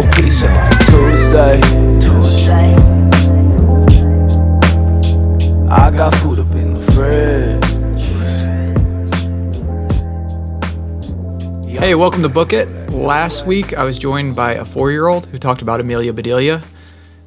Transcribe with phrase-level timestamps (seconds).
[0.00, 1.60] no pizza like Tuesday.
[2.00, 2.74] Tuesday.
[5.70, 7.64] I got food up in the fridge.
[11.78, 12.68] Hey, welcome to Book It.
[12.90, 16.62] Last week I was joined by a four year old who talked about Amelia Bedelia.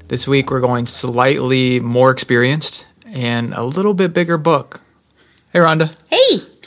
[0.08, 4.82] This week we're going slightly more experienced and a little bit bigger book.
[5.52, 6.01] Hey, Rhonda.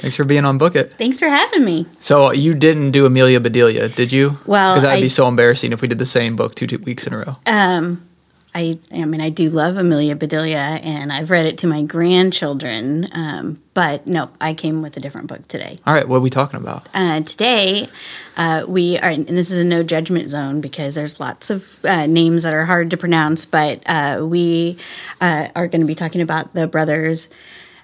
[0.04, 0.92] Thanks for being on Book It.
[0.98, 1.86] thanks for having me.
[2.00, 4.38] So you didn't do Amelia Bedelia, did you?
[4.44, 6.76] Well, because that'd I- be so embarrassing if we did the same book two, two
[6.80, 7.36] weeks in a row.
[7.46, 8.06] Um,
[8.54, 13.06] I, I mean, I do love Amelia Bedelia, and I've read it to my grandchildren.
[13.14, 15.78] Um, but no, I came with a different book today.
[15.86, 16.86] All right, what are we talking about?
[16.92, 17.88] Uh, today,
[18.36, 22.04] uh, we are, and this is a no judgment zone because there's lots of uh,
[22.04, 24.76] names that are hard to pronounce, but uh, we
[25.22, 27.30] uh, are going to be talking about the brothers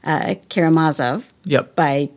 [0.05, 1.77] uh, Karamazov Yep.
[1.77, 2.11] by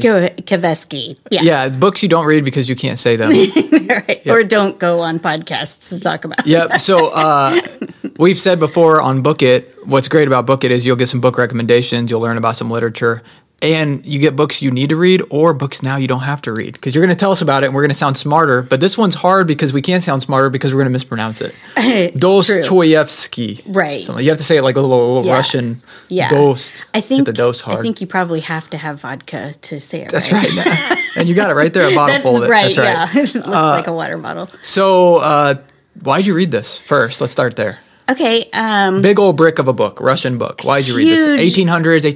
[0.00, 1.18] J- Kavesky.
[1.30, 1.40] Yeah.
[1.42, 3.30] Yeah, books you don't read because you can't say them.
[3.88, 4.22] right.
[4.28, 6.46] Or don't go on podcasts to talk about.
[6.46, 6.74] Yep.
[6.78, 7.60] So uh,
[8.18, 11.20] we've said before on Book It, what's great about Book It is you'll get some
[11.20, 13.20] book recommendations, you'll learn about some literature,
[13.62, 16.52] and you get books you need to read or books now you don't have to
[16.52, 18.62] read because you're going to tell us about it and we're going to sound smarter.
[18.62, 21.54] But this one's hard because we can't sound smarter because we're going to mispronounce it.
[22.18, 23.60] Dostoevsky.
[23.66, 24.04] Right.
[24.04, 24.24] Something.
[24.24, 25.34] You have to say it like a little, little Yeah.
[25.34, 25.80] Russian.
[26.08, 26.28] Yeah.
[26.30, 26.86] Dost.
[26.94, 27.80] I think Get the dose hard.
[27.80, 30.48] I think you probably have to have vodka to say it That's right.
[30.56, 30.98] right.
[31.16, 32.48] and you got it right there, a bottle full of it.
[32.50, 33.14] right, That's right.
[33.14, 33.22] yeah.
[33.22, 34.46] it looks like a water bottle.
[34.62, 35.54] So, uh,
[36.02, 37.20] why'd you read this first?
[37.20, 37.78] Let's start there.
[38.10, 40.62] Okay, um Big old brick of a book, Russian book.
[40.62, 41.40] Why'd you read this?
[41.54, 41.68] Huge.
[41.68, 42.12] 1800s,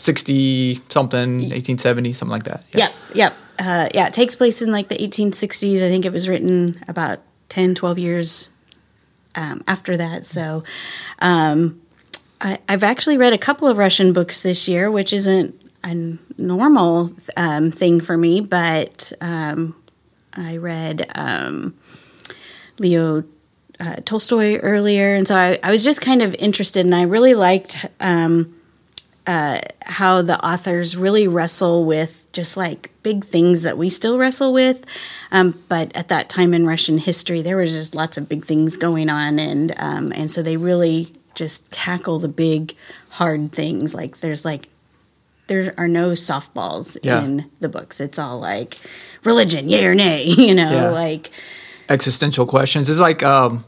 [0.00, 2.64] 1860 something, 1870, something like that.
[2.74, 3.34] yep, yep.
[3.58, 5.76] Uh, yeah, it takes place in like the 1860s.
[5.76, 7.18] I think it was written about
[7.50, 8.48] 10, 12 years
[9.34, 10.24] um, after that.
[10.24, 10.64] So
[11.20, 11.80] um,
[12.40, 17.10] I, I've actually read a couple of Russian books this year, which isn't a normal
[17.36, 19.76] um, thing for me, but um,
[20.34, 21.74] I read um,
[22.78, 23.24] Leo
[23.78, 27.34] uh, Tolstoy earlier, and so I, I was just kind of interested, and I really
[27.34, 28.54] liked um,
[29.26, 34.52] uh, how the authors really wrestle with just like big things that we still wrestle
[34.52, 34.84] with.
[35.32, 38.76] Um, but at that time in Russian history, there was just lots of big things
[38.76, 42.74] going on, and um, and so they really just tackle the big
[43.10, 43.94] hard things.
[43.94, 44.68] Like there's like
[45.48, 47.22] there are no softballs Yeah.
[47.24, 48.00] in the books.
[48.00, 48.78] It's all like
[49.24, 50.90] religion, yay or nay, you know, Yeah.
[50.90, 51.30] like
[51.88, 52.88] Existential questions.
[52.88, 53.64] It's like um,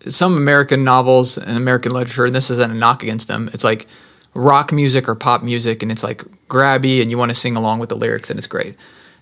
[0.00, 3.50] some American novels and American literature, and this isn't a knock against them.
[3.52, 3.86] It's like
[4.36, 7.78] rock music or pop music, and it's like grabby, and you want to sing along
[7.80, 8.76] with the lyrics, and it's great.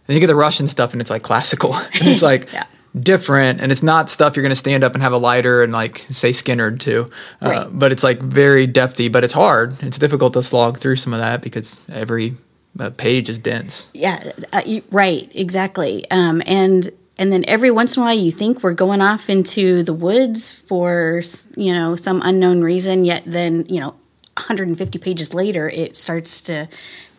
[0.06, 2.64] And you get the Russian stuff, and it's like classical, and it's like Yeah.
[2.98, 5.72] different, and it's not stuff you're going to stand up and have a lighter and
[5.72, 7.04] like say Skinner to.
[7.40, 7.66] Uh, Right.
[7.72, 9.82] But it's like very depthy, but it's hard.
[9.82, 12.34] It's difficult to slog through some of that because every
[12.78, 13.88] uh, page is dense.
[13.94, 14.22] Yeah,
[14.52, 16.04] uh, you- right, exactly.
[16.10, 19.84] Um, and and then every once in a while, you think we're going off into
[19.84, 21.22] the woods for
[21.56, 23.04] you know some unknown reason.
[23.04, 23.94] Yet then you know,
[24.36, 26.68] 150 pages later, it starts to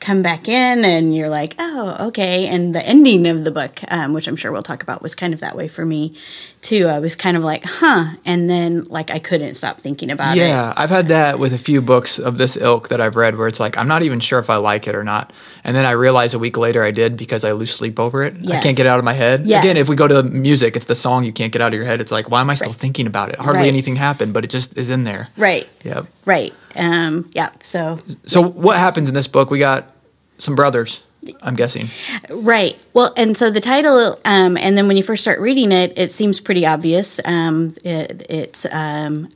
[0.01, 2.47] come back in, and you're like, oh, okay.
[2.47, 5.33] And the ending of the book, um, which I'm sure we'll talk about, was kind
[5.33, 6.15] of that way for me
[6.61, 6.87] too.
[6.87, 10.41] I was kind of like, huh, and then like I couldn't stop thinking about it.
[10.41, 13.47] Yeah, I've had that with a few books of this ilk that I've read where
[13.47, 15.31] it's like I'm not even sure if I like it or not,
[15.63, 18.35] and then I realize a week later I did because I lose sleep over it.
[18.49, 19.47] I can't get it out of my head.
[19.47, 19.63] Yes.
[19.63, 21.75] Again, if we go to the music, it's the song you can't get out of
[21.75, 22.01] your head.
[22.01, 23.37] It's like why am I still thinking about it?
[23.39, 23.67] Hardly Right.
[23.69, 25.29] anything happened, but it just is in there.
[25.37, 25.67] Right.
[25.83, 26.05] Yep.
[26.25, 26.53] Right.
[26.75, 27.49] Um, yeah.
[27.61, 29.49] So So what happens in this book?
[29.49, 29.91] We got
[30.37, 31.03] some brothers.
[31.41, 31.87] I'm guessing.
[32.29, 32.79] Right.
[32.93, 36.11] Well, and so the title, um, and then when you first start reading it, it
[36.11, 37.19] seems pretty obvious.
[37.25, 39.29] Um, it, it's um,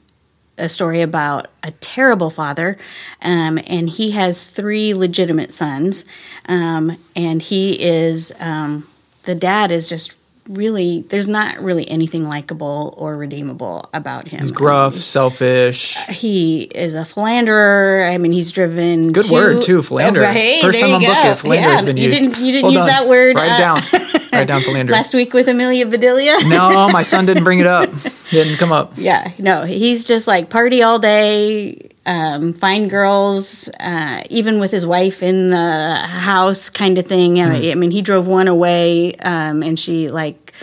[0.60, 2.78] a story about a terrible father,
[3.22, 6.06] um, and he has three legitimate sons,
[6.48, 8.88] um, and he is um,
[9.24, 10.19] the dad is just
[10.50, 14.40] really there's not really anything likable or redeemable about him.
[14.42, 15.96] He's gruff, selfish.
[16.10, 18.06] He is a philanderer.
[18.06, 19.12] I mean, he's driven.
[19.14, 20.22] Good to- word too, philander.
[20.22, 21.30] Oh, right, First there time you on Book go.
[21.32, 22.20] It, philander has Yeah, been you used.
[22.20, 23.36] Didn't, you didn't use that word.
[23.36, 23.78] Write it uh, down.
[24.34, 24.92] Write down philander.
[24.92, 26.36] last week with Amelia Bedelia.
[26.48, 27.90] no, my son didn't bring it up.
[28.30, 28.92] Didn't come up.
[28.96, 34.86] yeah, no, he's just like party all day, um, find girls, uh, even with his
[34.86, 37.40] wife in the house, kind of thing.
[37.40, 40.54] I mean, he drove one away, um, and she like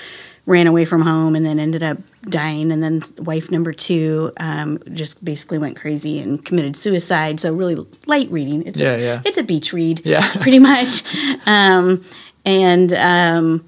[0.45, 1.99] ran away from home, and then ended up
[2.29, 2.73] dying.
[2.73, 7.39] And then wife number two um, just basically went crazy and committed suicide.
[7.39, 7.77] So really
[8.07, 8.67] light reading.
[8.67, 9.23] It's Yeah, a, yeah.
[9.25, 10.03] It's a beach read.
[10.05, 10.29] Yeah.
[10.41, 11.03] pretty much.
[11.47, 12.05] Um,
[12.45, 13.65] and um,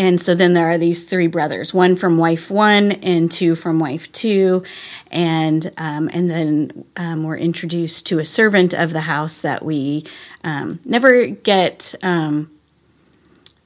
[0.00, 3.78] and so then there are these three brothers, one from wife one and two from
[3.78, 4.64] wife two,
[5.10, 10.06] and um, and then um, we're introduced to a servant of the house that we
[10.42, 12.50] um, never get um,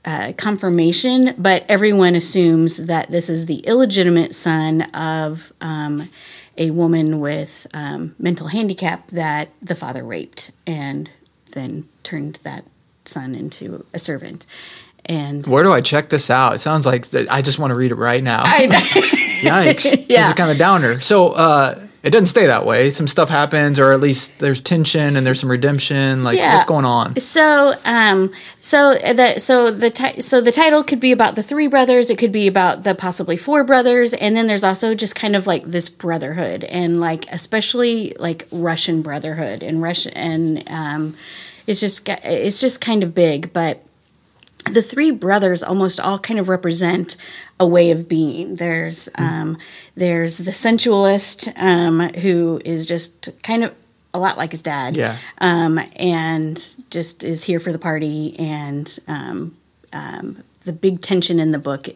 [0.05, 6.11] uh, confirmation, but everyone assumes that this is the illegitimate son of um,
[6.59, 11.09] a woman with um, mental handicap that the father raped and
[11.53, 12.65] then turned that
[13.05, 14.47] son into a servant.
[15.07, 16.55] And Where do I check this out?
[16.55, 18.43] It sounds like I just want to read it right now.
[18.45, 18.67] I,
[19.43, 20.05] Yikes.
[20.09, 20.21] Yeah.
[20.23, 21.01] This is kind of downer.
[21.01, 22.91] So uh, it doesn't stay that way.
[22.91, 26.25] Some stuff happens, or at least there's tension and there's some redemption.
[26.25, 26.55] Like, Yeah.
[26.55, 27.17] what's going on?
[27.21, 28.31] So, um,
[28.61, 32.09] so the so the ti- so the title could be about the three brothers.
[32.11, 35.47] It could be about the possibly four brothers, and then there's also just kind of
[35.47, 41.17] like this brotherhood, and like especially like Russian brotherhood and Russian, and um,
[41.67, 43.83] it's just it's just kind of big, but
[44.73, 47.17] the three brothers almost all kind of represent
[47.61, 48.57] a way of being.
[48.57, 49.59] There's um,
[49.95, 53.75] there's the sensualist um, who is just kind of
[54.13, 55.19] a lot like his dad, Yeah.
[55.39, 58.37] um, and just is here for the party.
[58.39, 59.57] And um,
[59.93, 61.89] um, the big tension in the book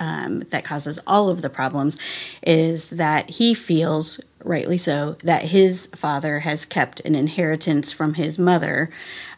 [0.00, 1.98] um, that causes all of the problems
[2.42, 8.38] is that he feels, rightly so, that his father has kept an inheritance from his
[8.38, 8.90] mother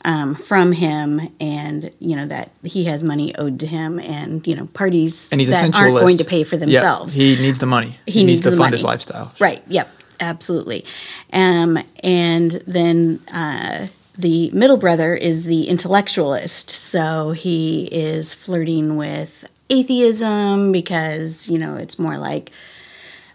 [0.05, 4.56] um, from him, and you know that he has money owed to him, and you
[4.56, 7.17] know parties And he's that aren't going to pay for themselves.
[7.17, 7.99] Yeah, he needs the money.
[8.06, 9.32] He, needs, needs to fund his lifestyle.
[9.38, 9.62] Right.
[9.69, 9.88] Yep.
[10.20, 10.85] Absolutely.
[11.32, 16.70] Um, and then uh, the middle brother is the intellectualist.
[16.70, 22.50] So he is flirting with atheism because you know it's more like,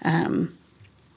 [0.06, 0.54] um,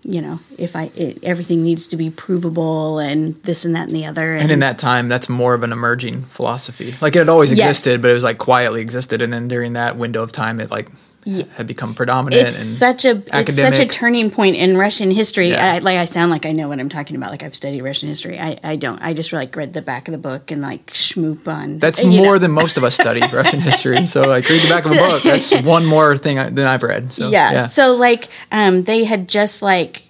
[0.03, 3.95] you know, if I it, everything needs to be provable and this and that and
[3.97, 4.35] the other.
[4.35, 6.95] And in that time, that's more of an emerging philosophy.
[7.01, 7.69] Like it had always Yes.
[7.79, 9.21] existed, but it was like quietly existed.
[9.23, 10.89] And then during that window of time, it like
[11.25, 11.45] Yeah.
[11.57, 12.41] had become predominant.
[12.41, 15.51] it's and such a it's such a turning point in Russian history.
[15.51, 15.75] Yeah.
[15.75, 17.31] I, like I sound like I know what I'm talking about.
[17.31, 18.39] Like I've studied Russian history.
[18.39, 19.01] I, I don't.
[19.03, 21.79] I just like read the back of the book and like schmoop on.
[21.79, 22.25] That's you know.
[22.25, 24.07] more than most of us study Russian history.
[24.07, 25.23] So like read the back of a book.
[25.23, 27.13] That's one more thing I, than I've read.
[27.13, 27.65] So yeah.
[27.65, 30.09] So like um, they had just like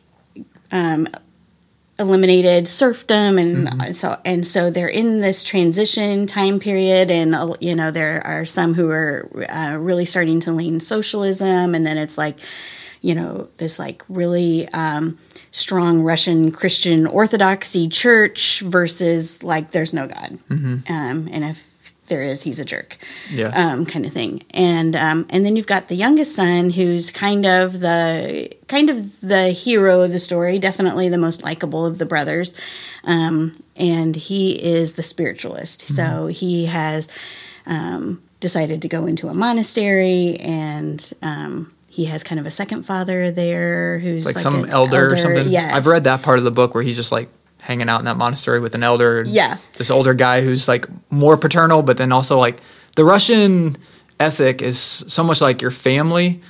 [0.70, 1.08] um,
[2.00, 3.92] eliminated serfdom and Mm-hmm.
[3.92, 8.46] so and so they're in this transition time period and uh, you know there are
[8.46, 12.38] some who are uh, really starting to lean socialism and then it's like
[13.02, 15.18] you know this like really um,
[15.50, 21.69] strong Russian Christian Orthodoxy church versus like there's no God um, and if
[22.10, 22.98] there is he's a jerk.
[23.30, 23.48] Yeah.
[23.54, 24.42] um, kind of thing.
[24.52, 29.18] And um, and then you've got the youngest son, who's kind of the kind of
[29.22, 32.54] the hero of the story, definitely the most likable of the brothers.
[33.04, 35.86] Um, and he is the spiritualist.
[35.86, 35.94] Mm-hmm.
[35.94, 37.08] So he has
[37.64, 42.84] um, decided to go into a monastery, and um, he has kind of a second
[42.84, 45.48] father there, who's like, like, some an elder, or something.
[45.48, 45.72] Yes.
[45.72, 47.28] I've read that part of the book where he's just like
[47.60, 49.20] hanging out in that monastery with an elder.
[49.20, 49.56] and Yeah.
[49.76, 52.58] This older guy who's like more paternal, but then also like
[52.96, 53.76] the Russian
[54.18, 56.40] ethic is so much like your family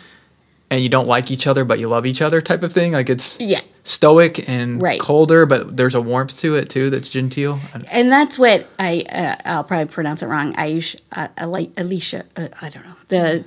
[0.70, 2.92] and you don't like each other, but you love each other type of thing.
[2.92, 3.60] Like it's Yeah.
[3.82, 5.00] stoic and Right.
[5.00, 7.60] colder, but there's a warmth to it too that's genteel.
[7.90, 10.52] And that's what I uh, I'll probably pronounce it wrong.
[10.54, 13.44] Aish, uh, Ali- Alicia, uh, I don't know the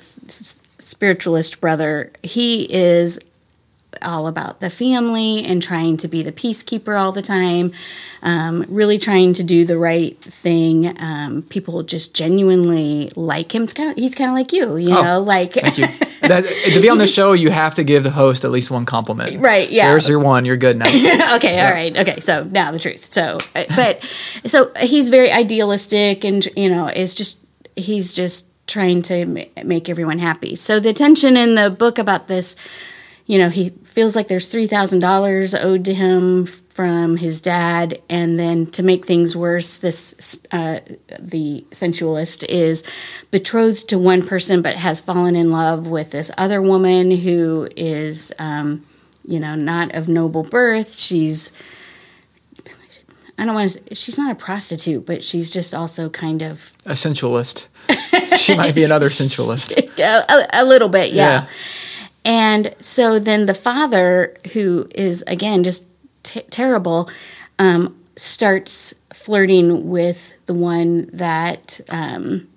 [0.79, 2.11] spiritualist brother.
[2.23, 3.19] He is
[4.01, 7.71] all about the family and trying to be the peacekeeper all the time.
[8.21, 10.97] Um, really trying to do the right thing.
[11.01, 13.63] Um, people just genuinely like him.
[13.63, 15.87] It's kind of he's kind of like you, you Oh, know, like Thank you.
[16.21, 18.85] That, to be on the show, you have to give the host at least one
[18.85, 19.35] compliment.
[19.43, 19.89] Right, yeah.
[19.89, 20.45] There's your one.
[20.45, 20.87] You're good now.
[21.35, 22.21] okay, all right, okay.
[22.21, 23.11] So now the truth.
[23.11, 24.01] So, uh, but
[24.45, 27.37] so he's very idealistic, and you know, is just
[27.75, 29.25] he's just trying to
[29.65, 30.55] make everyone happy.
[30.55, 32.55] So the tension in the book about this,
[33.25, 38.01] you know, he feels like there's three thousand dollars owed to him from his dad,
[38.09, 40.79] and then to make things worse, this uh,
[41.19, 42.83] the sensualist is
[43.31, 48.33] betrothed to one person, but has fallen in love with this other woman who is.
[48.39, 48.85] Um,
[49.25, 50.97] you know, not of noble birth.
[50.97, 51.51] She's,
[53.37, 56.73] I don't want to, say she's not a prostitute, but she's just also kind of
[56.85, 57.69] A sensualist.
[58.37, 59.73] She might be another sensualist.
[59.73, 61.43] a, a, a little bit, yeah.
[61.43, 61.47] Yeah.
[62.25, 65.85] And so then the father, who is again just
[66.23, 67.09] t- terrible,
[67.59, 72.47] um, starts flirting with the one that um,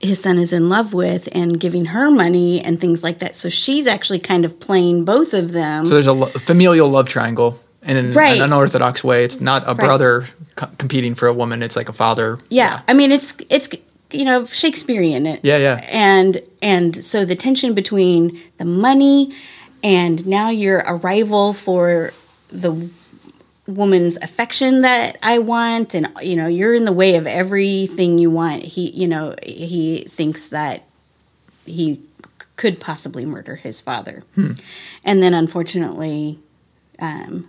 [0.00, 3.34] his son is in love with and giving her money and things like that.
[3.34, 5.86] So she's actually kind of playing both of them.
[5.86, 7.58] So there's a lo- familial love triangle.
[7.84, 8.36] And in Right.
[8.36, 11.62] an unorthodox way, it's not a brother co- competing for a woman.
[11.64, 12.38] It's like a father.
[12.48, 12.80] yeah.
[12.86, 13.68] I mean, it's it's
[14.12, 15.26] you know Shakespearean.
[15.26, 15.86] It, Yeah, yeah.
[15.90, 19.34] And and so the tension between the money
[19.82, 22.12] and now you're a rival for
[22.48, 22.90] the
[23.66, 28.30] woman's affection that I want and you know you're in the way of everything you
[28.30, 30.84] want he you know he thinks that
[31.64, 32.00] he
[32.56, 34.24] could possibly murder his father
[35.04, 36.40] and then unfortunately
[36.98, 37.48] um,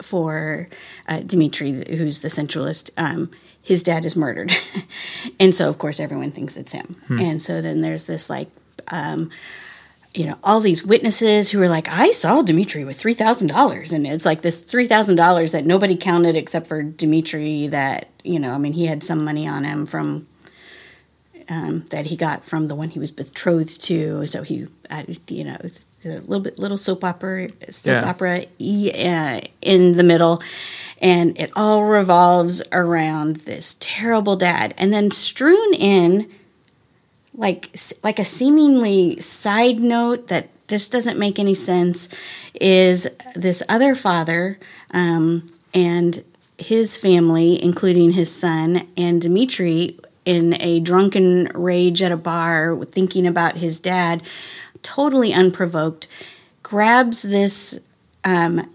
[0.00, 0.68] for
[1.06, 3.30] uh, Dimitri who's the sensualist um,
[3.70, 4.52] his dad is murdered
[5.40, 8.48] and so of course everyone thinks it's him and so then there's this like
[8.88, 9.30] um,
[10.14, 13.92] you know, all these witnesses who are like, I saw Dimitri with three thousand dollars,
[13.92, 17.68] and it's like this three thousand dollars that nobody counted except for Dimitri.
[17.68, 20.26] That you know, I mean, he had some money on him from
[21.48, 24.26] um, that he got from the one he was betrothed to.
[24.26, 25.58] So he, uh, you know,
[26.04, 28.08] a little bit little soap opera, soap Yeah.
[28.10, 30.42] opera uh, in the middle.
[31.02, 36.30] And it all revolves around this terrible dad, and then strewn in
[37.34, 42.08] like like a seemingly side note that just doesn't make any sense
[42.60, 44.58] is this other father
[44.92, 46.22] um, and
[46.58, 53.26] his family, including his son and Dimitri, in a drunken rage at a bar, thinking
[53.26, 54.22] about his dad,
[54.82, 56.06] totally unprovoked,
[56.62, 57.80] grabs this
[58.24, 58.68] um,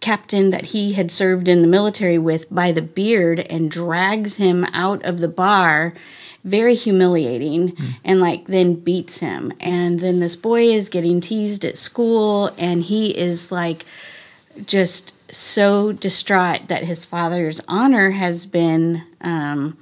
[0.00, 4.64] captain that he had served in the military with by the beard and drags him
[4.72, 5.94] out of the bar.
[6.44, 7.74] Very humiliating.
[8.04, 9.50] And like then beats him.
[9.60, 13.86] And then this boy is getting teased at school and he is like
[14.66, 19.78] just so distraught that his father's honor has been um,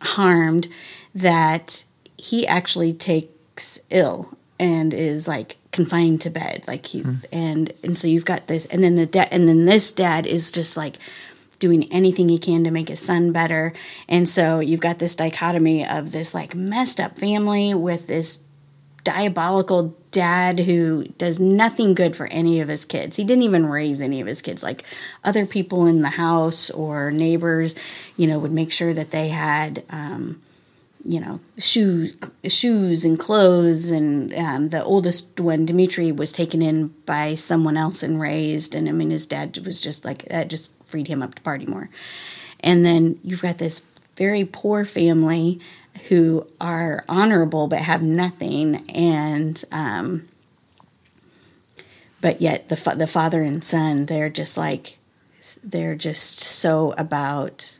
[0.00, 0.68] harmed
[1.14, 1.84] that
[2.16, 7.02] he actually takes ill and is like confined to bed like he
[7.32, 10.52] and and so you've got this and then the dad and then this dad is
[10.52, 10.96] just like
[11.58, 13.72] doing anything he can to make his son better
[14.08, 18.44] and so you've got this dichotomy of this like messed up family with this
[19.02, 23.16] diabolical dad who does nothing good for any of his kids.
[23.16, 24.62] He didn't even raise any of his kids.
[24.62, 24.84] Like
[25.24, 27.76] other people in the house or neighbors,
[28.16, 30.42] you know, would make sure that they had, um,
[31.04, 32.16] you know, shoes,
[32.48, 33.90] shoes and clothes.
[33.90, 38.74] And um, the oldest one, Dimitri, was taken in by someone else and raised.
[38.74, 41.66] And I mean, his dad was just like that, just freed him up to party
[41.66, 41.88] more.
[42.60, 43.80] And then you've got this
[44.16, 45.60] very poor family
[46.08, 50.24] who are honorable but have nothing, and um,
[52.20, 54.98] but yet the fa- the father and son they're just like
[55.64, 57.78] they're just so about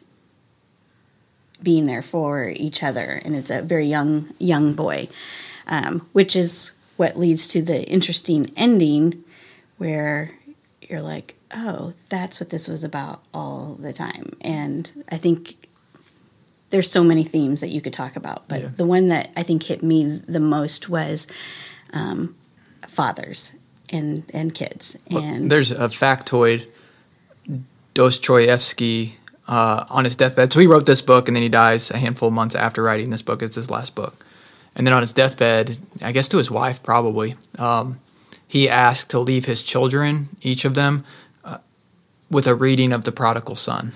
[1.62, 5.09] being there for each other, and it's a very young young boy,
[5.67, 9.25] um, which is what leads to the interesting ending
[9.79, 10.33] where
[10.88, 14.33] you're like, oh, that's what this was about all the time.
[14.43, 15.57] And I think
[16.71, 18.69] there's so many themes that you could talk about, but Yeah.
[18.76, 21.26] the one that I think hit me the most was
[21.93, 22.35] um,
[22.87, 23.52] fathers
[23.93, 24.97] and and kids.
[25.11, 26.67] And There's a factoid.
[27.93, 29.17] Dostoevsky
[29.50, 30.52] uh, on his deathbed.
[30.52, 33.11] So he wrote this book, and then he dies a handful of months after writing
[33.11, 33.42] this book.
[33.42, 34.25] It's his last book.
[34.76, 37.99] And then on his deathbed, I guess to his wife probably, um,
[38.47, 41.04] he asked to leave his children, each of them,
[41.45, 41.59] uh,
[42.30, 43.92] with a reading of the Prodigal Son.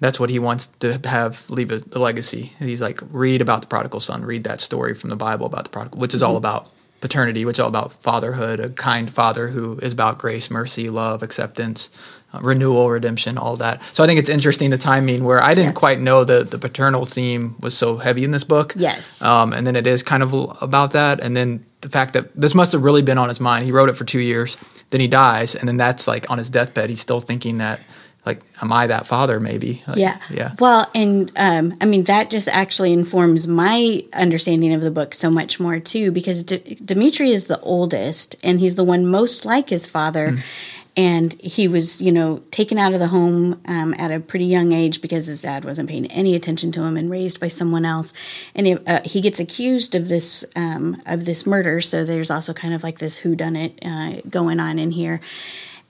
[0.00, 2.52] That's what he wants to have leave a, the legacy.
[2.60, 5.70] He's like, read about the prodigal son, read that story from the Bible about the
[5.70, 6.70] prodigal, which is all about
[7.00, 11.24] paternity, which is all about fatherhood, a kind father who is about grace, mercy, love,
[11.24, 11.90] acceptance,
[12.32, 13.82] uh, renewal, redemption, all that.
[13.92, 15.72] So I think it's interesting the timing where I didn't Yeah.
[15.80, 18.74] quite know that the paternal theme was so heavy in this book.
[18.76, 19.22] Yes.
[19.22, 21.20] Um, and then it is kind of about that.
[21.20, 23.64] And then the fact that this must have really been on his mind.
[23.64, 24.56] He wrote it for two years,
[24.90, 27.80] then he dies, and then that's like on his deathbed, he's still thinking that,
[28.26, 29.38] like, am I that father?
[29.40, 29.82] Maybe.
[29.86, 30.18] Like, yeah.
[30.28, 30.50] Yeah.
[30.58, 35.30] Well, and um, I mean, that just actually informs my understanding of the book so
[35.30, 39.68] much more, too, because D- Dimitri is the oldest and he's the one most like
[39.70, 40.32] his father.
[40.32, 40.42] Mm.
[40.98, 44.72] And he was, you know, taken out of the home um, at a pretty young
[44.72, 48.12] age because his dad wasn't paying any attention to him and raised by someone else.
[48.52, 51.80] And he, uh, he gets accused of this um, of this murder.
[51.80, 55.20] So there's also kind of like this who whodunit uh, going on in here.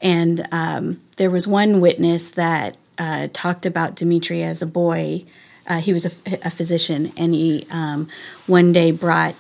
[0.03, 5.25] And um, there was one witness that uh, talked about Dimitri as a boy.
[5.67, 6.11] Uh, he was a,
[6.45, 8.09] a physician, and he um,
[8.47, 9.35] one day brought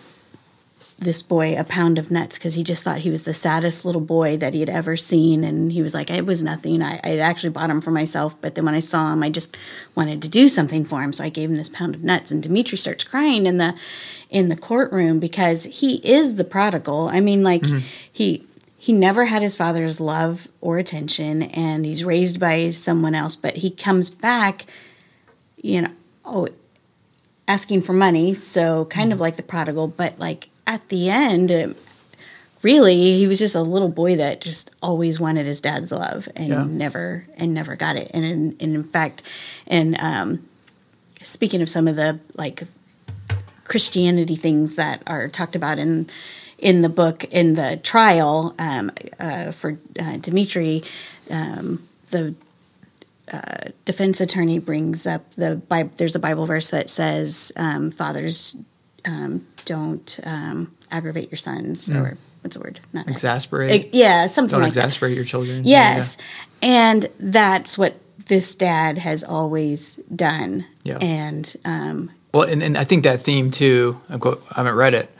[0.98, 4.00] this boy a pound of nuts because he just thought he was the saddest little
[4.00, 5.44] boy that he had ever seen.
[5.44, 6.82] And he was like, it was nothing.
[6.82, 9.30] I, I had actually bought him for myself, but then when I saw him, I
[9.30, 9.56] just
[9.94, 11.12] wanted to do something for him.
[11.12, 12.32] So I gave him this pound of nuts.
[12.32, 13.74] And Dimitri starts crying in the
[14.28, 17.08] in the courtroom because he is the prodigal.
[17.08, 17.86] I mean, like mm-hmm.
[18.12, 18.44] he
[18.76, 23.36] he never had his father's love or attention, and he's raised by someone else.
[23.36, 24.66] But he comes back,
[25.56, 25.90] you know,
[26.24, 26.48] oh,
[27.46, 28.34] asking for money.
[28.34, 29.22] So kind of mm-hmm.
[29.22, 31.74] like the prodigal, but like at the end,
[32.62, 36.48] really he was just a little boy that just always wanted his dad's love and
[36.48, 36.64] Yeah.
[36.68, 38.10] never and never got it.
[38.14, 39.22] And in, and in fact,
[39.66, 40.46] and um,
[41.22, 42.62] speaking of some of the like
[43.64, 46.08] Christianity things that are talked about in
[46.58, 50.82] in the book in the trial um, uh, for uh, Dimitri,
[51.30, 52.34] um, the
[53.32, 55.90] uh, defense attorney brings up the Bible.
[55.96, 58.56] There's a Bible verse that says, um, "Fathers,
[59.06, 62.80] um, don't um, aggravate your sons," or what's the word?
[62.92, 63.70] Not Exasperate.
[63.70, 64.56] Ag- yeah, something like that.
[64.56, 64.80] Don't like that.
[64.86, 65.62] exasperate your children.
[65.64, 66.18] Yes.
[66.62, 67.94] And that's what
[68.26, 70.64] this dad has always done.
[70.82, 70.98] Yeah.
[71.00, 74.00] And um, Well, and, and I think that theme too.
[74.08, 74.18] I
[74.54, 75.10] haven't read it,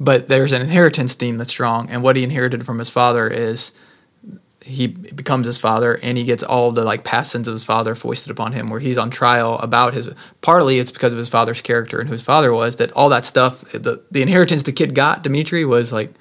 [0.00, 3.72] but there's an inheritance theme that's strong, and what he inherited from his father is
[4.68, 7.94] he becomes his father, and he gets all the like past sins of his father
[7.94, 8.68] foisted upon him.
[8.70, 10.08] Where he's on trial about his.
[10.42, 12.76] Partly, it's because of his father's character and who his father was.
[12.76, 16.12] That all that stuff, the the inheritance the kid got, Dimitri, was like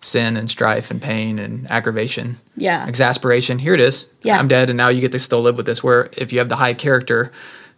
[0.00, 2.36] sin and strife and pain and aggravation.
[2.56, 2.86] Yeah.
[2.86, 3.58] Exasperation.
[3.58, 4.06] Here it is.
[4.22, 4.38] Yeah.
[4.38, 5.82] I'm dead, and now you get to still live with this.
[5.82, 7.32] Where if you have the high character,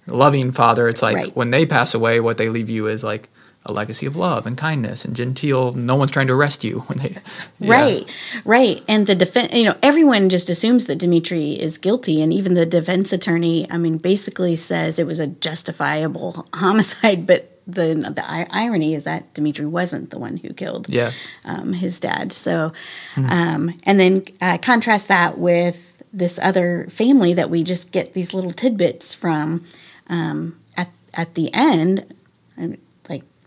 [0.07, 1.37] loving father, it's like Right.
[1.37, 3.29] when they pass away, what they leave you is like
[3.67, 5.73] a legacy of love and kindness and genteel.
[5.75, 7.17] No one's trying to arrest you when they.
[7.59, 7.71] Yeah.
[7.81, 8.83] Right, right.
[8.89, 12.23] And the defense, you know, everyone just assumes that Dimitri is guilty.
[12.23, 17.27] And even the defense attorney, I mean, basically says it was a justifiable homicide.
[17.27, 21.13] But the, the i- irony is that Dimitri wasn't the one who killed Yeah.
[21.45, 22.33] um, his dad.
[22.33, 22.73] So,
[23.17, 28.33] um, and then uh, contrast that with this other family that we just get these
[28.35, 29.65] little tidbits from
[30.09, 32.13] um, at, at the end.
[32.57, 32.79] And,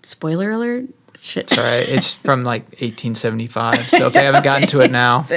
[0.06, 0.86] spoiler alert.
[1.20, 1.44] Shit.
[1.44, 1.88] It's all right.
[1.88, 3.90] It's from like 1875.
[3.90, 5.26] So if they haven't gotten to it now,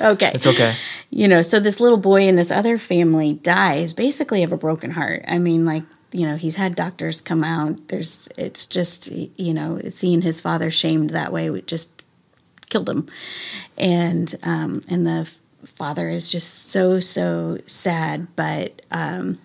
[0.00, 0.30] okay.
[0.34, 0.74] it's okay.
[1.10, 4.92] you know, so this little boy in this other family dies basically of a broken
[4.92, 5.24] heart.
[5.26, 7.88] I mean, like, you know, he's had doctors come out.
[7.88, 12.02] There's, it's just, you know, seeing his father shamed that way just
[12.68, 13.08] killed him.
[13.78, 15.30] And, um, and the
[15.64, 18.28] father is just so, so sad.
[18.36, 19.38] But, um,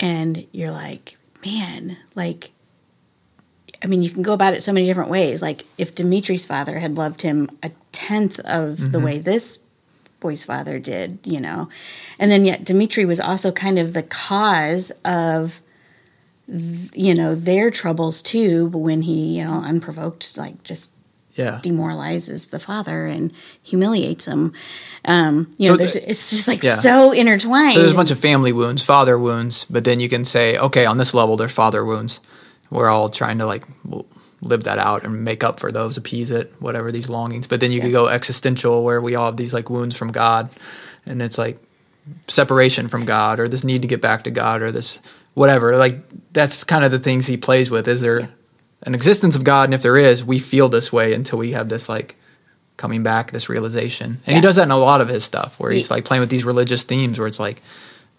[0.00, 2.50] and you're like, man, like,
[3.82, 5.40] I mean, you can go about it so many different ways.
[5.42, 9.64] Like, if Dimitri's father had loved him a tenth of the way this
[10.20, 11.68] boy's father did, you know,
[12.18, 15.60] and then yet Dimitri was also kind of the cause of,
[16.94, 18.68] you know, their troubles too.
[18.70, 20.90] But when he, you know, unprovoked, like just
[21.36, 21.60] Yeah.
[21.62, 24.52] demoralizes the father and humiliates him,
[25.04, 26.74] um, you know, So there's, the- it's just like yeah.
[26.76, 27.74] so intertwined.
[27.74, 30.84] So there's a bunch of family wounds, father wounds, but then you can say, okay,
[30.84, 32.18] on this level, there's father wounds.
[32.70, 33.64] We're all trying to like
[34.40, 37.46] live that out and make up for those, appease it, whatever these longings.
[37.46, 40.50] But then you could go existential, where we all have these like wounds from God,
[41.06, 41.58] and it's like
[42.26, 45.00] separation from God, or this need to get back to God, or this
[45.34, 45.76] whatever.
[45.76, 46.00] Like
[46.32, 47.88] that's kind of the things he plays with.
[47.88, 48.28] Is there
[48.84, 49.64] an existence of God?
[49.64, 52.16] And if there is, we feel this way until we have this like
[52.76, 54.06] coming back, this realization.
[54.06, 54.34] And Yeah.
[54.36, 56.44] he does that in a lot of his stuff, where he's like playing with these
[56.44, 57.60] religious themes, where it's like,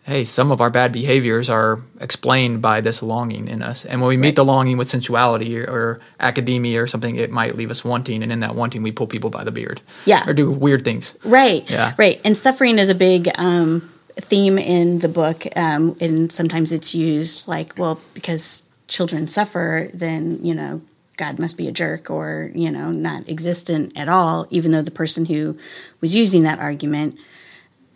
[0.03, 3.85] hey, some of our bad behaviors are explained by this longing in us.
[3.85, 7.55] And when we meet the longing with sensuality or, or academia or something, it might
[7.55, 8.23] leave us wanting.
[8.23, 9.81] And in that wanting, we pull people by the beard.
[10.05, 10.27] Yeah.
[10.27, 11.15] Or do weird things.
[11.23, 11.69] Right.
[11.69, 11.93] Yeah.
[11.97, 12.19] Right.
[12.23, 13.87] And suffering is a big um,
[14.19, 20.39] theme in the book, um, and sometimes it's used like, well, because children suffer, then
[20.43, 20.81] you know
[21.17, 24.47] God must be a jerk or you know not existent at all.
[24.49, 25.57] Even though the person who
[26.01, 27.17] was using that argument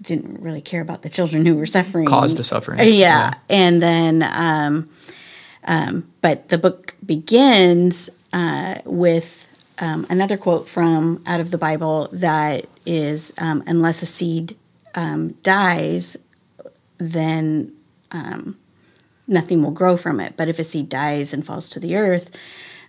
[0.03, 2.79] didn't really care about the children who were suffering, Caused the suffering.
[2.79, 2.91] Uh, Yeah.
[2.91, 3.33] Yeah.
[3.49, 4.89] And then, um,
[5.65, 12.09] um, but the book begins uh, with um, another quote from out of the Bible
[12.11, 14.55] that is, um, "Unless a seed
[14.95, 16.17] um, dies,
[16.97, 17.73] then
[18.11, 18.57] um,
[19.27, 20.35] nothing will grow from it.
[20.37, 22.37] But if a seed dies and falls to the earth,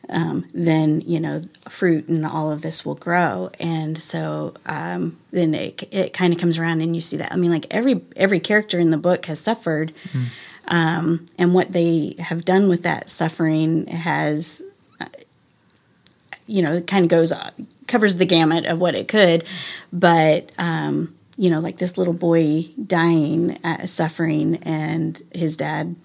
[0.09, 3.51] um, then you know fruit and all of this will grow.
[3.61, 7.33] And so um, then it, it kind of comes around and you see that.
[7.33, 9.93] I mean like every every character in the book has suffered
[10.69, 14.63] um, and what they have done with that suffering has
[16.47, 17.33] you know kind of goes
[17.87, 19.45] covers the gamut of what it could.
[19.93, 25.97] But um, you know like this little boy dying uh, suffering and his dad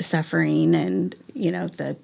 [0.00, 1.96] suffering and you know the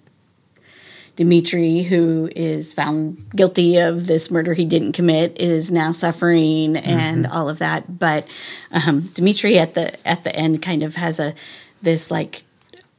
[1.20, 7.26] Dimitri, who is found guilty of this murder he didn't commit, is now suffering and
[7.26, 7.98] all of that.
[7.98, 8.26] But
[8.72, 11.34] um, Dimitri at the at the end kind of has a
[11.82, 12.42] this like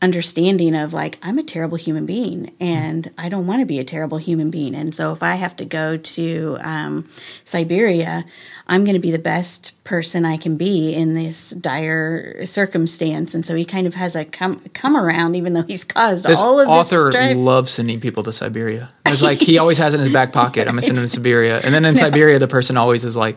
[0.02, 3.84] understanding of like I'm a terrible human being and I don't want to be a
[3.84, 7.08] terrible human being and so if I have to go to um,
[7.44, 8.26] Siberia
[8.68, 13.46] I'm going to be the best person I can be in this dire circumstance and
[13.46, 16.60] so he kind of has a come come around even though he's caused This all
[16.60, 18.90] of author this strife loves sending people to Siberia.
[19.12, 20.62] It's like he always has it in his back pocket.
[20.62, 23.36] I'm gonna send him to Siberia, and then in Siberia, the person always is like,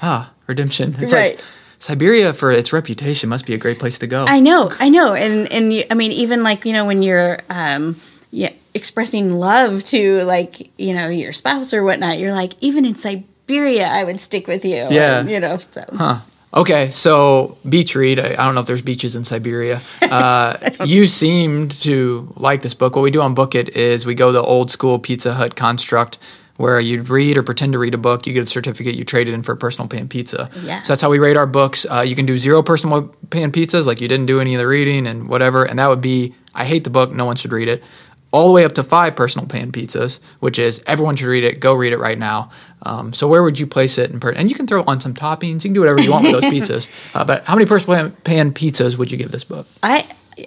[0.00, 1.34] "Ah, redemption." It's Right.
[1.36, 1.44] like
[1.78, 4.24] Siberia, for its reputation, must be a great place to go.
[4.28, 7.38] I know, I know, and and you, I mean, even like you know when you're
[7.48, 7.96] um,
[8.30, 12.94] yeah expressing love to like you know your spouse or whatnot, you're like even in
[12.94, 14.88] Siberia, I would stick with you.
[14.90, 15.22] Yeah.
[15.22, 15.56] you know.
[15.56, 16.20] So Huh.
[16.54, 18.18] Okay, so beach read.
[18.18, 19.80] I I don't know if there's beaches in Siberia.
[20.08, 22.96] Uh, you seemed to like this book.
[22.96, 26.16] What we do on Book It is we go the old school Pizza Hut construct
[26.58, 29.28] where you'd read or pretend to read a book, you get a certificate, you trade
[29.28, 30.50] it in for a personal pan pizza.
[30.62, 30.82] Yeah.
[30.82, 31.86] So that's how we rate our books.
[31.88, 34.66] Uh, you can do zero personal pan pizzas, like you didn't do any of the
[34.66, 37.68] reading and whatever, and that would be I hate the book, no one should read
[37.68, 37.82] it.
[38.30, 41.60] All the way up to five personal pan pizzas, which is everyone should read it.
[41.60, 42.50] Go read it right now.
[42.82, 44.10] Um, so where would you place it?
[44.10, 45.64] In per- and you can throw on some toppings.
[45.64, 47.16] You can do whatever you want with those pizzas.
[47.16, 49.66] Uh, but how many personal pan, pan pizzas would you give this book?
[49.82, 50.04] I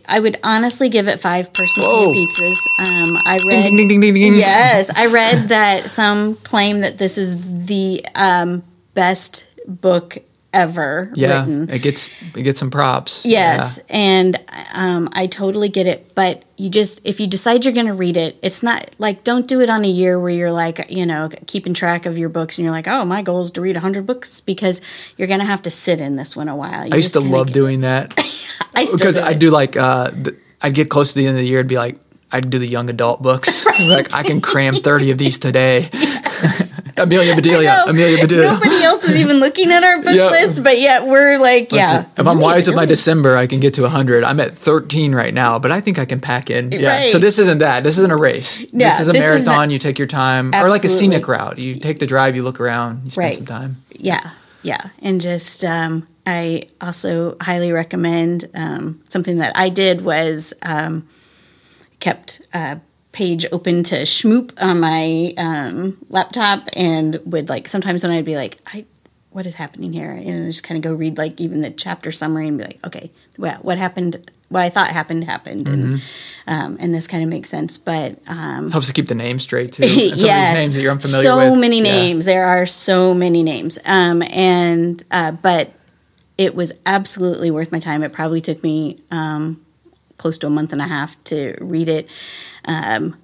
[0.07, 2.57] I would honestly give it five personal pizzas.
[2.79, 3.75] Um, I read.
[3.75, 4.01] Ding ding.
[4.01, 4.35] ding.
[4.35, 10.17] Yes, I read that some claim that this is the um, best book
[10.53, 11.69] ever Yeah, written.
[11.69, 13.25] it gets it gets some props.
[13.25, 14.37] Yes, and
[14.73, 16.13] um, I totally get it.
[16.15, 19.47] But you just, if you decide you're going to read it, it's not like don't
[19.47, 22.57] do it on a year where you're like, you know, keeping track of your books
[22.57, 24.81] and you're like, oh, my goal is to read 100 books because
[25.17, 26.85] you're going to have to sit in this one a while.
[26.85, 28.13] You I used to love doing that.
[28.75, 30.11] I still because do I do like uh,
[30.61, 31.97] I'd get close to the end of the year, I'd be like,
[32.33, 33.65] I'd do the young adult books.
[33.81, 35.89] Like I can cram thirty of these today.
[36.97, 38.51] Amelia Bedelia, Amelia Bedelia.
[38.51, 40.29] Nobody else is even looking at our book Yeah.
[40.29, 42.05] list, but yet we're like, yeah.
[42.17, 42.85] If I'm wise with my.
[42.85, 44.23] December, I can get to 100.
[44.23, 46.71] I'm at 13 right now, but I think I can pack in.
[46.71, 46.89] Yeah.
[46.89, 47.09] Right.
[47.09, 47.83] So this isn't that.
[47.83, 48.61] This isn't a race.
[48.73, 49.55] Yeah, this is a this marathon.
[49.55, 51.57] not- you take your time, or like a scenic route.
[51.57, 53.35] You take the drive, you look around, you spend Right.
[53.35, 53.77] some time.
[53.97, 54.29] Yeah,
[54.61, 61.07] yeah, and just um, I also highly recommend um, something that I did was um,
[62.01, 62.81] kept a
[63.13, 68.35] page open to Shmoop on my um, laptop and would like sometimes when I'd be
[68.35, 68.85] like I.
[69.33, 70.11] What is happening here?
[70.11, 73.11] And just kind of go read like even the chapter summary and be like, okay,
[73.37, 74.29] well, what happened?
[74.49, 76.01] What I thought happened happened, and
[76.47, 77.77] um, and this kind of makes sense.
[77.77, 79.83] But um, Helps to keep the name straight too.
[79.83, 81.53] And some of these names that you're unfamiliar so with.
[81.53, 81.83] So many Yeah.
[81.93, 82.25] names.
[82.25, 83.79] There are so many names.
[83.85, 85.71] Um, and uh, but
[86.37, 88.03] it was absolutely worth my time.
[88.03, 89.61] It probably took me um,
[90.21, 92.07] close to a month and a half to read it.
[92.65, 93.17] Um,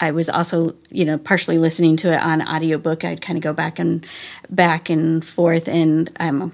[0.00, 3.04] I was also, you know, partially listening to it on audiobook.
[3.04, 4.04] I'd kind of go back and
[4.50, 6.52] back and forth, and um,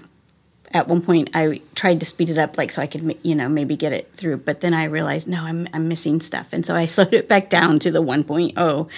[0.71, 3.49] at one point I tried to speed it up, like so I could, you know,
[3.49, 4.37] maybe get it through.
[4.37, 7.49] But then I realized, no, I'm I'm missing stuff, and so I slowed it back
[7.49, 8.89] down to the 1.0,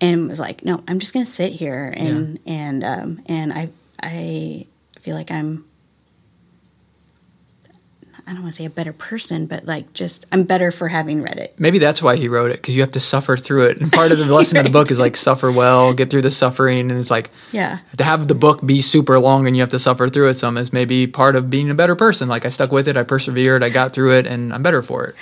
[0.00, 4.66] and was like, no, I'm just gonna sit here and and um, and I I
[5.00, 5.64] feel like I'm.
[8.28, 11.22] I don't want to say a better person, but like just I'm better for having
[11.22, 11.54] read it.
[11.58, 13.80] Maybe that's why he wrote it because you have to suffer through it.
[13.80, 16.30] And part of the lesson of the book is like suffer well, get through the
[16.30, 17.78] suffering, and it's like Yeah.
[17.96, 20.58] to have the book be super long and you have to suffer through it some
[20.58, 22.28] is maybe part of being a better person.
[22.28, 25.06] Like I stuck with it, I persevered, I got through it, and I'm better for
[25.06, 25.14] it.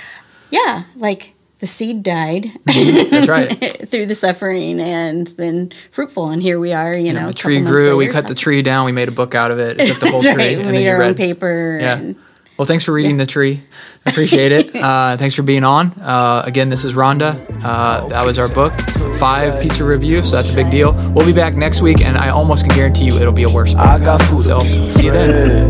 [0.50, 3.10] Yeah, like the seed died mm-hmm.
[3.10, 3.48] That's right.
[3.88, 6.94] through the suffering and then fruitful, and here we are.
[6.94, 7.96] You know, the tree grew.
[7.96, 8.84] We cut the tree down.
[8.84, 9.80] We made a book out of it.
[9.80, 10.48] It took the whole That's tree.
[10.48, 11.78] We and then made our own paper.
[11.80, 11.98] Yeah.
[11.98, 12.16] And
[12.56, 13.60] Well, thanks for reading the tree.
[14.06, 14.74] I appreciate it.
[14.86, 15.88] Uh, thanks for being on.
[16.00, 17.44] Uh, again, this is Rhonda.
[17.64, 18.72] Uh, that was our book,
[19.18, 20.22] five pizza review.
[20.22, 20.92] So that's a big deal.
[21.12, 23.74] We'll be back next week, and I almost can guarantee you it'll be a worse
[23.74, 23.82] book.
[23.82, 24.44] I got food.
[24.44, 25.68] So see you then.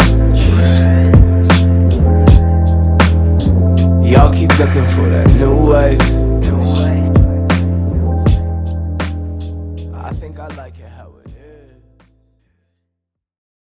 [4.05, 6.16] Y'all keep looking for that new wave.